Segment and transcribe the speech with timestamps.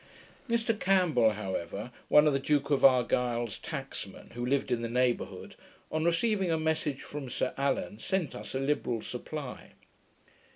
[0.49, 5.55] Mr Campbell however, one of the Duke of Argyle's tacksmen, who lived in the neighbourhood,
[5.91, 9.73] on receiving a message from Sir Allan, sent us a liberal supply.